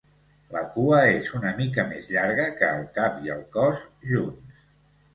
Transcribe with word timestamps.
La 0.53 0.63
cua 0.77 1.01
és 1.17 1.29
una 1.41 1.51
mica 1.59 1.87
més 1.93 2.09
llarga 2.17 2.49
que 2.63 2.73
el 2.81 2.91
cap 2.99 3.23
i 3.29 3.37
el 3.39 3.47
cos 3.59 3.89
junts. 4.15 4.63